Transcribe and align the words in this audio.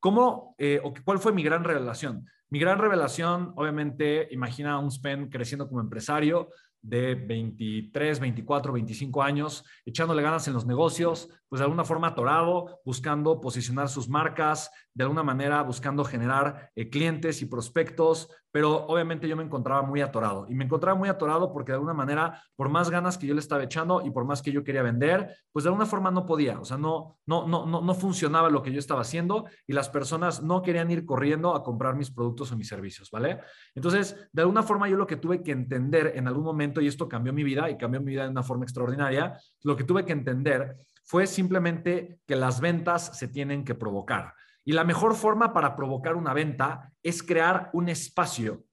¿cómo 0.00 0.54
eh, 0.58 0.80
o 0.82 0.92
cuál 1.04 1.18
fue 1.18 1.32
mi 1.32 1.42
gran 1.42 1.64
revelación? 1.64 2.26
Mi 2.48 2.58
gran 2.58 2.78
revelación, 2.78 3.52
obviamente, 3.54 4.26
imagina 4.32 4.78
un 4.78 4.90
Spen 4.90 5.28
creciendo 5.28 5.68
como 5.68 5.80
empresario, 5.80 6.48
de 6.82 7.14
23, 7.14 8.20
24, 8.20 8.72
25 8.72 9.22
años, 9.22 9.64
echándole 9.84 10.22
ganas 10.22 10.46
en 10.48 10.54
los 10.54 10.66
negocios, 10.66 11.28
pues 11.48 11.60
de 11.60 11.64
alguna 11.64 11.84
forma 11.84 12.08
atorado, 12.08 12.80
buscando 12.84 13.40
posicionar 13.40 13.88
sus 13.88 14.08
marcas, 14.08 14.70
de 15.00 15.04
alguna 15.04 15.22
manera 15.22 15.62
buscando 15.62 16.04
generar 16.04 16.70
eh, 16.74 16.90
clientes 16.90 17.40
y 17.40 17.46
prospectos, 17.46 18.28
pero 18.52 18.86
obviamente 18.86 19.26
yo 19.26 19.34
me 19.34 19.42
encontraba 19.42 19.80
muy 19.80 20.02
atorado 20.02 20.46
y 20.50 20.54
me 20.54 20.64
encontraba 20.64 20.98
muy 20.98 21.08
atorado 21.08 21.54
porque 21.54 21.72
de 21.72 21.76
alguna 21.76 21.94
manera, 21.94 22.42
por 22.54 22.68
más 22.68 22.90
ganas 22.90 23.16
que 23.16 23.26
yo 23.26 23.32
le 23.32 23.40
estaba 23.40 23.62
echando 23.62 24.02
y 24.04 24.10
por 24.10 24.26
más 24.26 24.42
que 24.42 24.52
yo 24.52 24.62
quería 24.62 24.82
vender, 24.82 25.34
pues 25.52 25.64
de 25.64 25.70
alguna 25.70 25.86
forma 25.86 26.10
no 26.10 26.26
podía, 26.26 26.60
o 26.60 26.66
sea, 26.66 26.76
no, 26.76 27.18
no, 27.24 27.46
no, 27.46 27.64
no, 27.64 27.80
no 27.80 27.94
funcionaba 27.94 28.50
lo 28.50 28.62
que 28.62 28.72
yo 28.72 28.78
estaba 28.78 29.00
haciendo 29.00 29.46
y 29.66 29.72
las 29.72 29.88
personas 29.88 30.42
no 30.42 30.60
querían 30.60 30.90
ir 30.90 31.06
corriendo 31.06 31.54
a 31.54 31.62
comprar 31.62 31.96
mis 31.96 32.10
productos 32.10 32.52
o 32.52 32.56
mis 32.58 32.68
servicios, 32.68 33.10
¿vale? 33.10 33.40
Entonces, 33.74 34.28
de 34.32 34.42
alguna 34.42 34.62
forma 34.62 34.86
yo 34.86 34.98
lo 34.98 35.06
que 35.06 35.16
tuve 35.16 35.42
que 35.42 35.52
entender 35.52 36.12
en 36.14 36.28
algún 36.28 36.44
momento, 36.44 36.82
y 36.82 36.88
esto 36.88 37.08
cambió 37.08 37.32
mi 37.32 37.42
vida 37.42 37.70
y 37.70 37.78
cambió 37.78 38.02
mi 38.02 38.12
vida 38.12 38.24
de 38.24 38.30
una 38.30 38.42
forma 38.42 38.64
extraordinaria, 38.64 39.38
lo 39.62 39.76
que 39.76 39.84
tuve 39.84 40.04
que 40.04 40.12
entender 40.12 40.76
fue 41.04 41.26
simplemente 41.26 42.20
que 42.26 42.36
las 42.36 42.60
ventas 42.60 43.18
se 43.18 43.28
tienen 43.28 43.64
que 43.64 43.74
provocar. 43.74 44.34
Y 44.64 44.72
la 44.72 44.84
mejor 44.84 45.14
forma 45.14 45.52
para 45.52 45.76
provocar 45.76 46.16
una 46.16 46.34
venta 46.34 46.92
es 47.02 47.22
crear 47.22 47.70
un 47.72 47.88
espacio, 47.88 48.64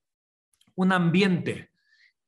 un 0.75 0.91
ambiente, 0.91 1.71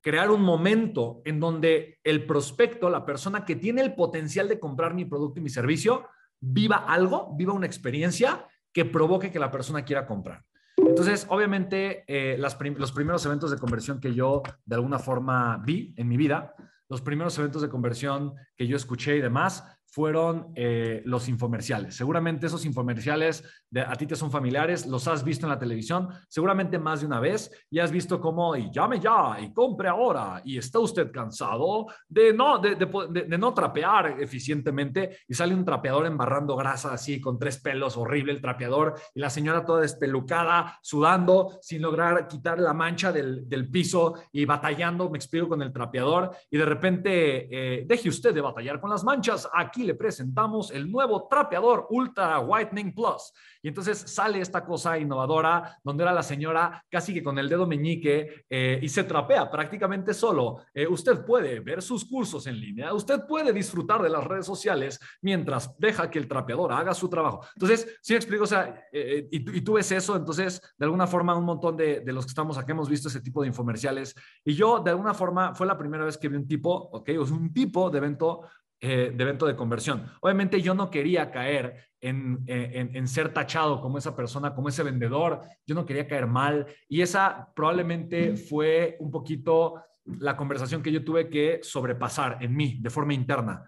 crear 0.01 0.31
un 0.31 0.41
momento 0.41 1.21
en 1.25 1.39
donde 1.39 1.99
el 2.03 2.25
prospecto, 2.25 2.89
la 2.89 3.05
persona 3.05 3.45
que 3.45 3.55
tiene 3.55 3.81
el 3.81 3.95
potencial 3.95 4.47
de 4.47 4.59
comprar 4.59 4.93
mi 4.93 5.05
producto 5.05 5.39
y 5.39 5.43
mi 5.43 5.49
servicio, 5.49 6.07
viva 6.39 6.77
algo, 6.77 7.35
viva 7.35 7.53
una 7.53 7.65
experiencia 7.65 8.47
que 8.71 8.85
provoque 8.85 9.31
que 9.31 9.39
la 9.39 9.51
persona 9.51 9.83
quiera 9.83 10.07
comprar. 10.07 10.43
Entonces, 10.77 11.25
obviamente, 11.29 12.05
eh, 12.07 12.37
los 12.37 12.55
primeros 12.55 13.25
eventos 13.25 13.51
de 13.51 13.57
conversión 13.57 13.99
que 13.99 14.13
yo 14.13 14.41
de 14.63 14.75
alguna 14.75 14.99
forma 14.99 15.61
vi 15.65 15.93
en 15.97 16.07
mi 16.07 16.15
vida, 16.15 16.55
los 16.87 17.01
primeros 17.01 17.37
eventos 17.37 17.61
de 17.61 17.69
conversión 17.69 18.33
que 18.55 18.65
yo 18.65 18.77
escuché 18.77 19.17
y 19.17 19.21
demás, 19.21 19.63
fueron 19.91 20.51
eh, 20.55 21.01
los 21.05 21.27
infomerciales. 21.27 21.95
Seguramente 21.95 22.47
esos 22.47 22.65
infomerciales 22.65 23.43
de, 23.69 23.81
a 23.81 23.93
ti 23.95 24.05
te 24.05 24.15
son 24.15 24.31
familiares, 24.31 24.85
los 24.85 25.07
has 25.07 25.23
visto 25.23 25.45
en 25.45 25.51
la 25.51 25.59
televisión, 25.59 26.09
seguramente 26.27 26.77
más 26.77 27.01
de 27.01 27.07
una 27.07 27.19
vez, 27.19 27.51
y 27.69 27.79
has 27.79 27.91
visto 27.91 28.19
cómo, 28.19 28.55
y 28.55 28.71
llame 28.71 28.99
ya, 28.99 29.37
y 29.39 29.53
compre 29.53 29.89
ahora, 29.89 30.41
y 30.43 30.57
está 30.57 30.79
usted 30.79 31.11
cansado 31.11 31.87
de 32.07 32.33
no, 32.33 32.59
de, 32.59 33.37
no 33.37 33.53
trapear 33.53 34.21
eficientemente, 34.21 35.17
y 35.27 35.33
sale 35.33 35.53
un 35.53 35.65
trapeador 35.65 36.05
embarrando 36.05 36.55
grasa 36.55 36.93
así, 36.93 37.19
con 37.19 37.39
tres 37.39 37.59
pelos, 37.59 37.97
horrible 37.97 38.31
el 38.31 38.41
trapeador, 38.41 38.95
y 39.13 39.19
la 39.19 39.29
señora 39.29 39.65
toda 39.65 39.81
despelucada, 39.81 40.79
sudando, 40.81 41.57
sin 41.61 41.81
lograr 41.81 42.27
quitar 42.27 42.59
la 42.59 42.73
mancha 42.73 43.11
del, 43.11 43.47
del 43.47 43.69
piso, 43.69 44.15
y 44.31 44.45
batallando, 44.45 45.09
me 45.09 45.17
explico, 45.17 45.49
con 45.49 45.61
el 45.61 45.73
trapeador, 45.73 46.31
y 46.49 46.57
de 46.57 46.65
repente, 46.65 47.47
eh, 47.51 47.85
deje 47.85 48.09
usted 48.09 48.33
de 48.33 48.41
batallar 48.41 48.79
con 48.79 48.89
las 48.89 49.03
manchas, 49.03 49.49
aquí 49.53 49.78
le 49.83 49.95
presentamos 49.95 50.71
el 50.71 50.91
nuevo 50.91 51.27
trapeador 51.27 51.87
Ultra 51.89 52.39
Whitening 52.39 52.93
Plus. 52.93 53.33
Y 53.61 53.67
entonces 53.67 53.97
sale 53.97 54.39
esta 54.39 54.63
cosa 54.63 54.97
innovadora 54.97 55.77
donde 55.83 56.03
era 56.03 56.13
la 56.13 56.23
señora 56.23 56.83
casi 56.89 57.13
que 57.13 57.23
con 57.23 57.37
el 57.37 57.49
dedo 57.49 57.67
meñique 57.67 58.45
eh, 58.49 58.79
y 58.81 58.87
se 58.87 59.03
trapea 59.03 59.51
prácticamente 59.51 60.13
solo. 60.13 60.61
Eh, 60.73 60.87
usted 60.87 61.25
puede 61.25 61.59
ver 61.59 61.81
sus 61.81 62.05
cursos 62.05 62.47
en 62.47 62.59
línea, 62.59 62.93
usted 62.93 63.25
puede 63.27 63.51
disfrutar 63.51 64.01
de 64.01 64.09
las 64.09 64.23
redes 64.23 64.45
sociales 64.45 64.99
mientras 65.21 65.77
deja 65.77 66.09
que 66.09 66.19
el 66.19 66.27
trapeador 66.27 66.71
haga 66.71 66.93
su 66.93 67.09
trabajo. 67.09 67.45
Entonces, 67.55 67.99
me 68.09 68.15
explico, 68.15 68.43
o 68.43 68.47
sea, 68.47 68.83
eh, 68.91 69.27
y, 69.31 69.61
tú 69.61 69.73
ves 69.73 69.91
eso, 69.91 70.15
entonces, 70.15 70.61
de 70.77 70.85
alguna 70.85 71.07
forma, 71.07 71.35
un 71.35 71.45
montón 71.45 71.75
de, 71.75 71.99
de, 72.01 72.13
los 72.13 72.25
que 72.25 72.29
estamos 72.29 72.57
aquí 72.57 72.71
hemos 72.71 72.89
visto 72.89 73.07
ese 73.07 73.21
tipo 73.21 73.41
de 73.41 73.47
infomerciales. 73.47 74.15
Y 74.43 74.53
yo, 74.53 74.79
de 74.79 74.91
alguna 74.91 75.13
forma, 75.13 75.53
fue 75.53 75.67
la 75.67 75.77
primera 75.77 76.05
vez 76.05 76.17
que 76.17 76.29
vi 76.29 76.37
un 76.37 76.47
tipo, 76.47 76.71
ok, 76.73 77.09
un 77.31 77.53
tipo 77.53 77.89
de 77.89 77.97
evento 77.97 78.41
eh, 78.81 79.11
de 79.13 79.23
evento 79.23 79.45
de 79.45 79.55
conversión. 79.55 80.05
Obviamente 80.21 80.61
yo 80.61 80.73
no 80.73 80.89
quería 80.89 81.31
caer 81.31 81.89
en, 82.01 82.43
en, 82.47 83.07
ser 83.09 83.33
tachado 83.33 83.81
como 83.81 83.97
esa 83.97 84.15
persona, 84.15 84.55
como 84.55 84.69
ese 84.69 84.83
vendedor, 84.83 85.41
yo 85.65 85.75
no 85.75 85.85
quería 85.85 86.07
caer 86.07 86.27
mal 86.27 86.65
y 86.87 87.01
esa 87.01 87.51
probablemente 87.53 88.37
fue 88.37 88.95
un 89.01 89.11
poquito 89.11 89.83
la 90.05 90.37
conversación 90.37 90.81
que 90.81 90.91
yo 90.93 91.03
tuve 91.03 91.29
que 91.29 91.59
sobrepasar 91.61 92.37
en 92.41 92.55
mí 92.55 92.77
de 92.79 92.89
forma 92.89 93.13
interna 93.13 93.63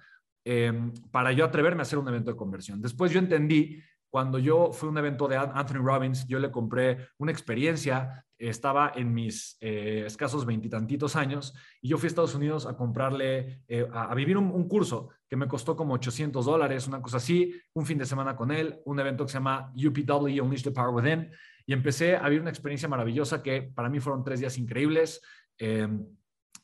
em, 0.45 0.93
para 1.11 1.31
yo 1.33 1.43
atreverme 1.43 1.81
a 1.81 1.83
hacer 1.83 1.99
un 1.99 2.07
evento 2.07 2.31
de 2.31 2.37
conversión. 2.37 2.81
Después 2.81 3.11
yo 3.11 3.19
entendí 3.19 3.81
cuando 4.11 4.39
yo 4.39 4.73
fui 4.73 4.87
a 4.87 4.91
un 4.91 4.97
evento 4.97 5.27
de 5.27 5.37
Anthony 5.37 5.81
Robbins, 5.81 6.27
yo 6.27 6.37
le 6.37 6.51
compré 6.51 7.07
una 7.17 7.31
experiencia, 7.31 8.25
estaba 8.37 8.91
en 8.93 9.13
mis 9.13 9.57
eh, 9.61 10.03
escasos 10.05 10.45
veintitantitos 10.45 11.15
años, 11.15 11.53
y 11.81 11.87
yo 11.87 11.97
fui 11.97 12.07
a 12.07 12.09
Estados 12.09 12.35
Unidos 12.35 12.65
a 12.65 12.75
comprarle, 12.75 13.63
eh, 13.69 13.87
a, 13.93 14.13
vivir 14.13 14.37
un, 14.37 14.67
curso 14.67 15.09
que 15.29 15.37
me 15.37 15.47
costó 15.47 15.77
como 15.77 15.93
800 15.93 16.45
dólares, 16.45 16.87
una 16.87 17.01
cosa 17.01 17.17
así, 17.17 17.53
un 17.73 17.85
fin 17.85 17.97
de 17.97 18.05
semana 18.05 18.35
con 18.35 18.51
él, 18.51 18.81
un 18.83 18.99
evento 18.99 19.25
que 19.25 19.31
se 19.31 19.37
llama 19.37 19.71
UPW, 19.75 20.43
Unleash 20.43 20.63
the 20.63 20.71
Power 20.71 20.93
Within, 20.93 21.31
y 21.65 21.71
empecé 21.71 22.17
a 22.17 22.23
vivir 22.25 22.41
una 22.41 22.49
experiencia 22.49 22.89
maravillosa 22.89 23.41
que 23.41 23.61
para 23.61 23.87
mí 23.87 24.01
fueron 24.01 24.25
tres 24.25 24.41
días 24.41 24.57
increíbles. 24.57 25.21
Em, 25.57 26.05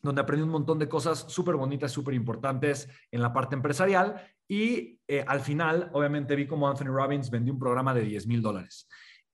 donde 0.02 0.22
aprendí 0.22 0.44
un 0.44 0.52
montón 0.52 0.80
de 0.80 0.90
cosas 0.90 1.26
súper 1.28 1.56
bonitas, 1.56 1.92
súper 1.92 2.14
importantes 2.14 2.90
en 3.12 3.22
la 3.22 3.34
parte 3.34 3.56
empresarial 3.56 4.22
y 4.48 5.00
eh, 5.08 5.26
al 5.28 5.42
final, 5.42 5.90
obviamente, 5.94 6.36
vi 6.36 6.48
como 6.48 6.68
Anthony 6.68 6.86
Robbins 6.86 7.30
vendió 7.30 7.54
un 7.54 7.60
programa 7.60 7.94
de 7.94 8.02
10 8.02 8.28
mil 8.28 8.42
dólares. 8.42 8.88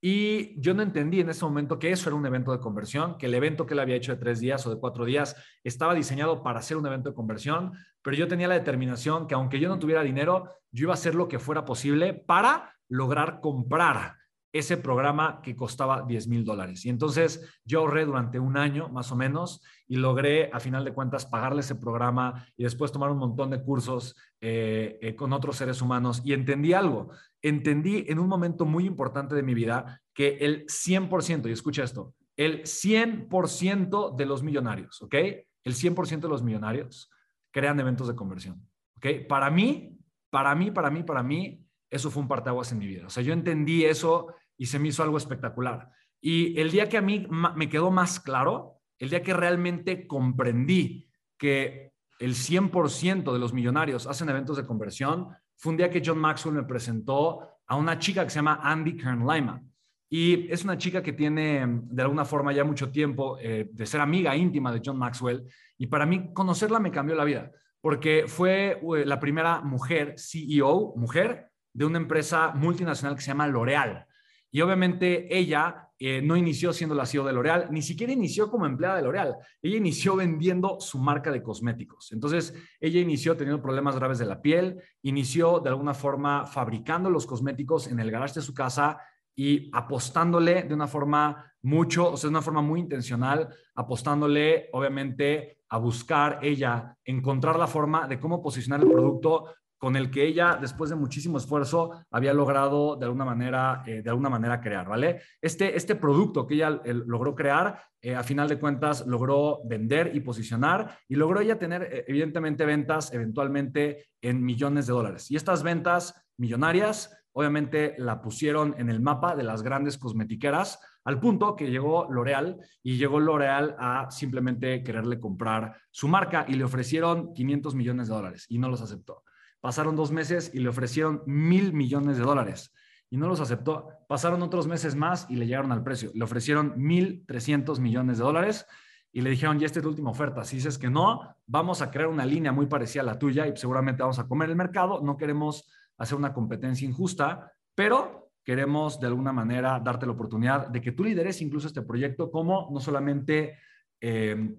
Y 0.05 0.59
yo 0.59 0.73
no 0.73 0.81
entendí 0.83 1.21
en 1.21 1.29
ese 1.29 1.45
momento 1.45 1.79
que 1.79 1.89
eso 1.89 2.09
era 2.09 2.17
un 2.17 2.25
evento 2.25 2.51
de 2.51 2.59
conversión, 2.59 3.17
que 3.17 3.27
el 3.27 3.33
evento 3.35 3.65
que 3.65 3.73
él 3.73 3.79
había 3.79 3.95
hecho 3.95 4.11
de 4.11 4.19
tres 4.19 4.41
días 4.41 4.65
o 4.67 4.69
de 4.69 4.79
cuatro 4.79 5.05
días 5.05 5.35
estaba 5.63 5.93
diseñado 5.93 6.43
para 6.43 6.61
ser 6.61 6.75
un 6.75 6.85
evento 6.85 7.09
de 7.09 7.15
conversión, 7.15 7.71
pero 8.01 8.17
yo 8.17 8.27
tenía 8.27 8.49
la 8.49 8.55
determinación 8.55 9.27
que 9.27 9.35
aunque 9.35 9.61
yo 9.61 9.69
no 9.69 9.79
tuviera 9.79 10.03
dinero, 10.03 10.49
yo 10.71 10.83
iba 10.83 10.93
a 10.93 10.95
hacer 10.95 11.15
lo 11.15 11.29
que 11.29 11.39
fuera 11.39 11.63
posible 11.63 12.13
para 12.13 12.75
lograr 12.89 13.39
comprar 13.39 14.17
ese 14.53 14.77
programa 14.77 15.41
que 15.41 15.55
costaba 15.55 16.03
10 16.03 16.27
mil 16.27 16.45
dólares. 16.45 16.85
Y 16.85 16.89
entonces 16.89 17.59
yo 17.65 17.79
ahorré 17.79 18.05
durante 18.05 18.39
un 18.39 18.55
año 18.55 18.87
más 18.87 19.11
o 19.11 19.15
menos 19.15 19.61
y 19.87 19.95
logré 19.95 20.51
a 20.53 20.59
final 20.59 20.85
de 20.85 20.93
cuentas 20.93 21.25
pagarle 21.25 21.61
ese 21.61 21.75
programa 21.75 22.45
y 22.55 22.63
después 22.63 22.91
tomar 22.91 23.09
un 23.09 23.17
montón 23.17 23.49
de 23.49 23.63
cursos 23.63 24.15
eh, 24.39 24.99
eh, 25.01 25.15
con 25.15 25.33
otros 25.33 25.57
seres 25.57 25.81
humanos. 25.81 26.21
Y 26.23 26.33
entendí 26.33 26.73
algo, 26.73 27.09
entendí 27.41 28.05
en 28.07 28.19
un 28.19 28.27
momento 28.27 28.63
muy 28.63 28.85
importante 28.85 29.33
de 29.33 29.41
mi 29.41 29.55
vida 29.55 30.01
que 30.13 30.37
el 30.39 30.67
100%, 30.67 31.49
y 31.49 31.51
escucha 31.51 31.83
esto, 31.83 32.13
el 32.37 32.61
100% 32.61 34.15
de 34.15 34.25
los 34.25 34.43
millonarios, 34.43 35.01
¿ok? 35.01 35.15
El 35.63 35.73
100% 35.73 36.21
de 36.21 36.29
los 36.29 36.43
millonarios 36.43 37.09
crean 37.51 37.79
eventos 37.79 38.07
de 38.07 38.15
conversión, 38.15 38.67
¿ok? 38.97 39.27
Para 39.27 39.49
mí, 39.49 39.97
para 40.29 40.53
mí, 40.53 40.69
para 40.69 40.91
mí, 40.91 41.03
para 41.03 41.23
mí, 41.23 41.59
eso 41.89 42.09
fue 42.09 42.23
un 42.23 42.27
parteaguas 42.27 42.71
en 42.71 42.79
mi 42.79 42.87
vida. 42.87 43.05
O 43.05 43.09
sea, 43.09 43.21
yo 43.21 43.33
entendí 43.33 43.85
eso 43.85 44.33
y 44.63 44.66
se 44.66 44.79
me 44.79 44.88
hizo 44.88 45.03
algo 45.03 45.18
espectacular. 45.18 45.90
Y 46.22 46.57
el 46.57 46.72
día 46.72 46.88
que 46.88 46.97
a 46.97 47.01
mí 47.01 47.28
me 47.29 47.68
quedó 47.68 47.91
más 47.91 48.22
claro, 48.22 48.79
el 48.97 49.09
día 49.09 49.22
que 49.22 49.34
realmente 49.34 50.07
comprendí 50.07 51.09
que 51.38 51.91
el 52.18 52.34
100% 52.34 53.34
de 53.34 53.40
los 53.40 53.51
millonarios 53.51 54.07
hacen 54.07 54.29
eventos 54.29 54.56
de 54.56 54.66
conversión, 54.66 55.28
fue 55.57 55.72
un 55.72 55.78
día 55.78 55.90
que 55.90 56.01
John 56.03 56.18
Maxwell 56.18 56.56
me 56.56 56.63
presentó 56.63 57.41
a 57.68 57.75
una 57.75 58.00
chica 58.00 58.24
que 58.24 58.29
se 58.29 58.38
llama 58.38 58.62
Andy 58.63 58.96
Kern 58.96 59.28
Lima. 59.28 59.62
Y 60.09 60.50
es 60.50 60.63
una 60.63 60.78
chica 60.78 61.03
que 61.03 61.12
tiene 61.12 61.68
de 61.68 62.01
alguna 62.01 62.24
forma 62.24 62.53
ya 62.53 62.63
mucho 62.63 62.90
tiempo 62.90 63.38
eh, 63.41 63.68
de 63.69 63.85
ser 63.85 64.00
amiga 64.00 64.34
íntima 64.34 64.72
de 64.72 64.81
John 64.81 64.97
Maxwell. 64.97 65.44
Y 65.78 65.88
para 65.88 66.06
mí 66.06 66.31
conocerla 66.31 66.80
me 66.80 66.90
cambió 66.90 67.16
la 67.16 67.25
vida, 67.25 67.51
porque 67.81 68.28
fue 68.28 68.80
eh, 68.81 69.06
la 69.06 69.19
primera 69.19 69.59
mujer 69.59 70.16
CEO, 70.18 70.94
mujer, 70.95 71.50
de 71.74 71.84
una 71.84 71.97
empresa 71.97 72.54
multinacional 72.56 73.18
que 73.18 73.21
se 73.24 73.27
llama 73.27 73.48
L'Oreal. 73.48 74.07
Y 74.53 74.61
obviamente 74.61 75.35
ella 75.35 75.89
eh, 75.97 76.21
no 76.21 76.38
inició 76.38 76.73
siendo 76.73 76.94
la 76.94 77.07
CEO 77.07 77.25
de 77.25 77.33
L'Oreal, 77.33 77.69
ni 77.71 77.81
siquiera 77.81 78.13
inició 78.13 78.51
como 78.51 78.67
empleada 78.67 78.97
de 78.97 79.01
L'Oreal. 79.01 79.35
Ella 79.59 79.77
inició 79.77 80.15
vendiendo 80.15 80.79
su 80.79 81.00
marca 81.00 81.31
de 81.31 81.41
cosméticos. 81.41 82.11
Entonces, 82.11 82.53
ella 82.79 83.00
inició 83.00 83.35
teniendo 83.35 83.63
problemas 83.63 83.95
graves 83.95 84.19
de 84.19 84.27
la 84.27 84.44
piel, 84.44 84.79
inició 85.01 85.59
de 85.59 85.69
alguna 85.69 85.95
forma 85.95 86.45
fabricando 86.45 87.09
los 87.09 87.25
cosméticos 87.25 87.88
en 87.88 88.00
el 88.00 88.11
garage 88.11 88.35
de 88.35 88.41
su 88.41 88.53
casa 88.53 89.00
y 89.35 89.71
apostándole 89.73 90.61
de 90.61 90.73
una 90.75 90.88
forma 90.88 91.51
mucho, 91.63 92.11
o 92.11 92.17
sea, 92.17 92.27
de 92.27 92.33
una 92.33 92.44
forma 92.44 92.61
muy 92.61 92.79
intencional, 92.79 93.49
apostándole 93.73 94.69
obviamente 94.73 95.61
a 95.69 95.79
buscar 95.79 96.38
ella, 96.44 96.95
encontrar 97.03 97.57
la 97.57 97.65
forma 97.65 98.07
de 98.07 98.19
cómo 98.19 98.39
posicionar 98.39 98.81
el 98.81 98.91
producto 98.91 99.56
con 99.83 99.97
el 99.97 100.09
que 100.09 100.25
ella, 100.25 100.57
después 100.62 100.89
de 100.89 100.95
muchísimo 100.95 101.38
esfuerzo, 101.38 102.06
había 102.09 102.33
logrado 102.33 102.95
de 102.95 103.03
alguna 103.03 103.25
manera, 103.25 103.83
eh, 103.85 104.01
de 104.01 104.09
alguna 104.09 104.30
manera 104.30 104.62
crear, 104.62 104.88
¿vale? 104.88 105.19
Este, 105.41 105.75
este 105.75 105.95
producto 105.95 106.47
que 106.47 106.53
ella 106.53 106.81
logró 106.85 107.35
crear, 107.35 107.83
eh, 108.01 108.15
a 108.15 108.24
final 108.24 108.47
de 108.47 108.57
cuentas, 108.57 109.06
logró 109.06 109.59
vender 109.65 110.15
y 110.15 110.21
posicionar 110.21 111.00
y 111.09 111.18
logró 111.18 111.41
ella 111.41 111.59
tener, 111.59 111.83
eh, 111.83 112.06
evidentemente, 112.07 112.65
ventas 112.65 113.13
eventualmente 113.13 114.06
en 114.21 114.41
millones 114.41 114.88
de 114.88 114.94
dólares. 114.94 115.30
Y 115.30 115.35
estas 115.35 115.63
ventas 115.63 116.15
millonarias 116.38 117.21
obviamente 117.33 117.95
la 117.97 118.21
pusieron 118.21 118.75
en 118.77 118.89
el 118.89 119.01
mapa 119.01 119.35
de 119.35 119.44
las 119.44 119.63
grandes 119.63 119.97
cosmetiqueras, 119.97 120.80
al 121.03 121.19
punto 121.19 121.57
que 121.57 121.69
llegó 121.69 122.07
L'Oreal 122.09 122.57
y 122.83 122.95
llegó 122.95 123.19
L'Oreal 123.19 123.75
a 123.77 124.09
simplemente 124.12 124.81
quererle 124.81 125.19
comprar 125.19 125.75
su 125.91 126.07
marca 126.07 126.45
y 126.47 126.53
le 126.53 126.63
ofrecieron 126.63 127.33
500 127.33 127.75
millones 127.75 128.07
de 128.07 128.13
dólares 128.13 128.45
y 128.47 128.59
no 128.59 128.69
los 128.69 128.81
aceptó. 128.81 129.24
Pasaron 129.63 129.95
dos 129.95 130.12
meses 130.12 130.51
y 130.54 130.60
le 130.60 130.68
ofrecieron 130.68 131.24
mil 131.25 131.71
millones 131.71 132.18
de 132.18 132.24
dólares 132.24 132.74
y 133.10 133.15
no 133.15 133.30
los 133.30 133.39
aceptó. 133.39 133.88
Pasaron 134.10 134.42
otros 134.42 134.68
meses 134.68 134.94
más 134.94 135.25
y 135.30 135.38
le 135.38 135.48
llegaron 135.48 135.71
al 135.71 135.86
precio. 135.86 136.12
Le 136.13 136.25
ofrecieron 136.25 136.75
1.300 136.75 137.80
millones 137.80 138.18
de 138.18 138.25
dólares 138.25 138.65
y 139.13 139.21
le 139.21 139.30
dijeron, 139.30 139.57
ya 139.60 139.65
esta 139.65 139.80
es 139.80 139.83
tu 139.83 139.88
última 139.88 140.10
oferta. 140.10 140.44
Si 140.44 140.57
dices 140.57 140.77
que 140.77 140.89
no, 140.89 141.38
vamos 141.48 141.81
a 141.81 141.92
crear 141.92 142.10
una 142.10 142.25
línea 142.25 142.51
muy 142.51 142.65
parecida 142.65 143.04
a 143.04 143.06
la 143.06 143.18
tuya 143.18 143.48
y 143.48 143.56
seguramente 143.56 144.01
vamos 144.04 144.19
a 144.19 144.27
comer 144.27 144.50
el 144.50 144.57
mercado. 144.57 145.00
No 145.01 145.15
queremos 145.15 145.71
hacer 145.98 146.18
una 146.18 146.33
competencia 146.33 146.86
injusta, 146.86 147.50
pero 147.74 148.33
queremos 148.44 149.00
de 149.00 149.07
alguna 149.07 149.31
manera 149.31 149.80
darte 149.80 150.06
la 150.06 150.12
oportunidad 150.12 150.68
de 150.68 150.81
que 150.81 150.92
tú 150.92 151.06
lideres 151.06 151.42
incluso 151.42 151.68
este 151.68 151.83
proyecto 151.83 152.30
como 152.30 152.68
no 152.69 152.81
solamente 152.81 153.59
eh, 154.01 154.57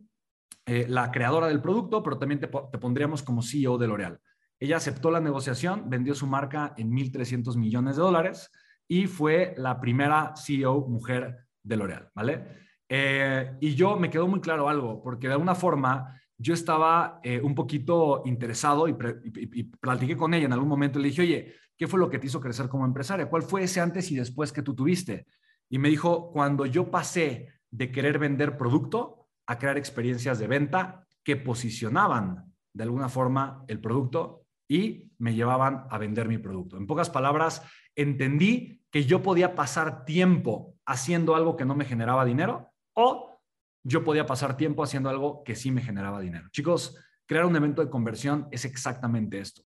eh, 0.64 0.86
la 0.88 1.10
creadora 1.10 1.48
del 1.48 1.60
producto, 1.60 2.02
pero 2.02 2.16
también 2.16 2.40
te, 2.40 2.46
te 2.46 2.78
pondríamos 2.78 3.22
como 3.22 3.42
CEO 3.42 3.76
de 3.76 3.86
L'Oreal. 3.86 4.18
Ella 4.64 4.78
aceptó 4.78 5.10
la 5.10 5.20
negociación, 5.20 5.90
vendió 5.90 6.14
su 6.14 6.26
marca 6.26 6.72
en 6.78 6.90
1.300 6.90 7.54
millones 7.58 7.96
de 7.96 8.02
dólares 8.02 8.50
y 8.88 9.06
fue 9.06 9.52
la 9.58 9.78
primera 9.78 10.32
CEO 10.42 10.88
mujer 10.88 11.36
de 11.62 11.76
L'Oreal, 11.76 12.08
¿vale? 12.14 12.46
Eh, 12.88 13.58
y 13.60 13.74
yo 13.74 13.96
me 13.96 14.08
quedó 14.08 14.26
muy 14.26 14.40
claro 14.40 14.66
algo, 14.70 15.02
porque 15.02 15.26
de 15.26 15.34
alguna 15.34 15.54
forma 15.54 16.18
yo 16.38 16.54
estaba 16.54 17.20
eh, 17.22 17.42
un 17.42 17.54
poquito 17.54 18.22
interesado 18.24 18.88
y, 18.88 18.96
y, 19.34 19.64
platiqué 19.64 20.16
con 20.16 20.32
ella 20.32 20.46
en 20.46 20.54
algún 20.54 20.70
momento. 20.70 20.98
Le 20.98 21.08
dije, 21.08 21.20
oye, 21.20 21.54
¿qué 21.76 21.86
fue 21.86 22.00
lo 22.00 22.08
que 22.08 22.18
te 22.18 22.28
hizo 22.28 22.40
crecer 22.40 22.70
como 22.70 22.86
empresaria? 22.86 23.28
¿Cuál 23.28 23.42
fue 23.42 23.64
ese 23.64 23.82
antes 23.82 24.10
y 24.10 24.16
después 24.16 24.50
que 24.50 24.62
tú 24.62 24.74
tuviste? 24.74 25.26
Y 25.68 25.78
me 25.78 25.90
dijo, 25.90 26.32
cuando 26.32 26.64
yo 26.64 26.90
pasé 26.90 27.50
de 27.70 27.92
querer 27.92 28.18
vender 28.18 28.56
producto 28.56 29.28
a 29.46 29.58
crear 29.58 29.76
experiencias 29.76 30.38
de 30.38 30.46
venta 30.46 31.06
que 31.22 31.36
posicionaban 31.36 32.50
de 32.72 32.82
alguna 32.82 33.10
forma 33.10 33.62
el 33.68 33.78
producto 33.78 34.43
y 34.68 35.10
me 35.18 35.34
llevaban 35.34 35.86
a 35.90 35.98
vender 35.98 36.28
mi 36.28 36.38
producto. 36.38 36.76
En 36.76 36.86
pocas 36.86 37.10
palabras, 37.10 37.62
entendí 37.94 38.82
que 38.90 39.04
yo 39.04 39.22
podía 39.22 39.54
pasar 39.54 40.04
tiempo 40.04 40.76
haciendo 40.86 41.34
algo 41.34 41.56
que 41.56 41.64
no 41.64 41.74
me 41.74 41.84
generaba 41.84 42.24
dinero 42.24 42.70
o 42.94 43.40
yo 43.82 44.02
podía 44.04 44.26
pasar 44.26 44.56
tiempo 44.56 44.82
haciendo 44.82 45.10
algo 45.10 45.44
que 45.44 45.54
sí 45.54 45.70
me 45.70 45.82
generaba 45.82 46.20
dinero. 46.20 46.48
Chicos, 46.50 46.96
crear 47.26 47.44
un 47.44 47.56
evento 47.56 47.84
de 47.84 47.90
conversión 47.90 48.48
es 48.50 48.64
exactamente 48.64 49.38
esto. 49.38 49.62